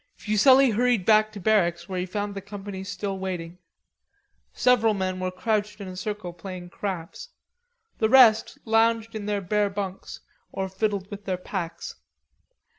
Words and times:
Fuselli 0.15 0.71
hurried 0.71 1.05
back 1.05 1.31
to 1.31 1.39
barracks 1.39 1.87
where 1.87 1.99
he 1.99 2.07
found 2.07 2.33
the 2.33 2.41
company 2.41 2.83
still 2.83 3.19
waiting. 3.19 3.59
Several 4.51 4.95
men 4.95 5.19
were 5.19 5.29
crouched 5.29 5.79
in 5.79 5.87
a 5.87 5.95
circle 5.95 6.33
playing 6.33 6.71
craps. 6.71 7.29
The 7.99 8.09
rest 8.09 8.57
lounged 8.65 9.13
in 9.13 9.27
their 9.27 9.41
bare 9.41 9.69
bunks 9.69 10.21
or 10.51 10.69
fiddled 10.69 11.11
with 11.11 11.25
their 11.25 11.37
packs. 11.37 11.97